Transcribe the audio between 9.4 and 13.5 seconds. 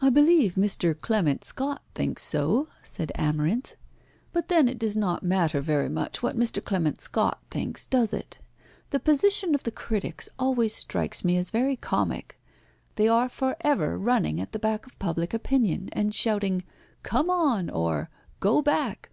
of the critics always strikes me as very comic. They are